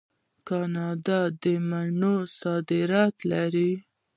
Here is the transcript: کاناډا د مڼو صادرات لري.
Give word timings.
کاناډا 0.47 1.21
د 1.41 1.45
مڼو 1.69 2.15
صادرات 2.39 3.15
لري. 3.31 3.71